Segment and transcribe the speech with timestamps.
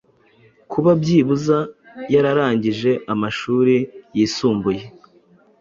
[0.71, 1.57] Kuba byibuze
[2.13, 3.75] yararangije amashuri
[4.17, 4.83] yisumbuye